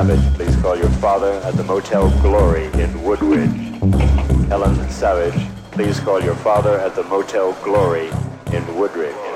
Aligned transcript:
Savage, 0.00 0.34
please 0.34 0.56
call 0.56 0.78
your 0.78 0.88
father 0.92 1.32
at 1.44 1.52
the 1.56 1.62
Motel 1.62 2.08
Glory 2.22 2.64
in 2.80 3.02
Woodridge. 3.02 3.52
Helen 4.48 4.88
Savage, 4.88 5.46
please 5.72 6.00
call 6.00 6.22
your 6.22 6.36
father 6.36 6.78
at 6.78 6.94
the 6.94 7.02
Motel 7.02 7.52
Glory 7.62 8.08
in 8.50 8.64
Woodridge. 8.78 9.29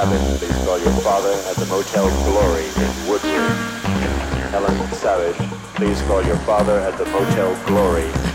Savage, 0.00 0.38
please 0.38 0.64
call 0.64 0.78
your 0.78 0.92
father 1.02 1.32
at 1.50 1.56
the 1.56 1.66
Motel 1.66 2.08
Glory 2.24 2.64
in 2.64 3.06
Woodward. 3.06 3.50
Helen 4.48 4.92
Savage, 4.94 5.36
please 5.74 6.00
call 6.02 6.24
your 6.24 6.38
father 6.38 6.80
at 6.80 6.96
the 6.96 7.04
Motel 7.04 7.54
Glory 7.66 8.29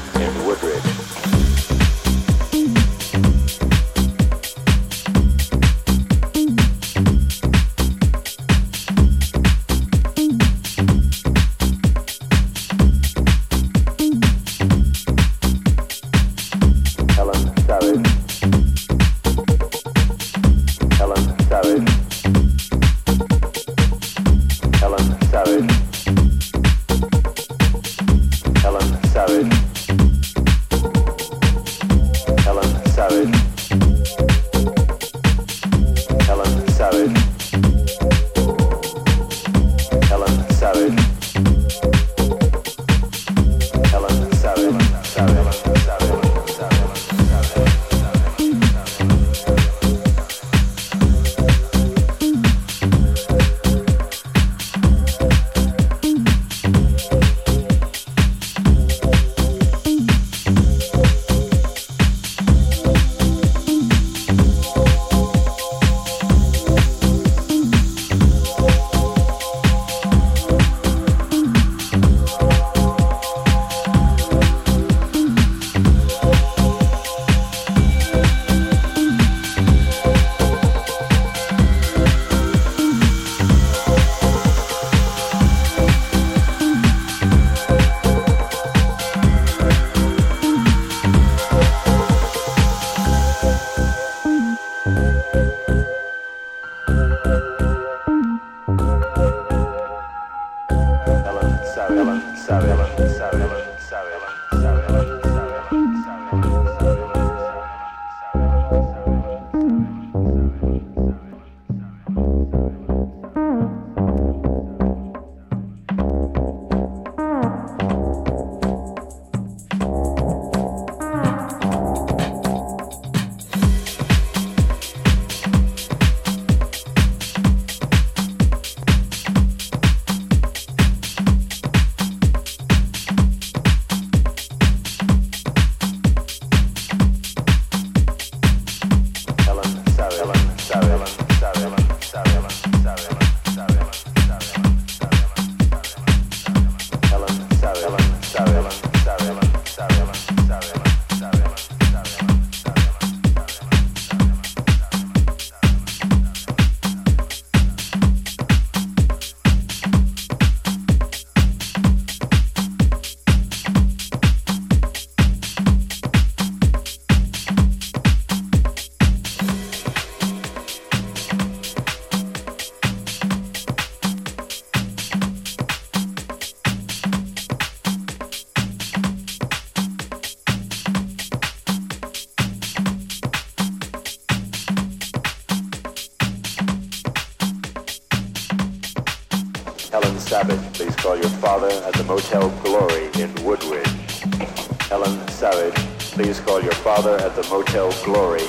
Hotel 197.56 197.90
Glory. 198.04 198.45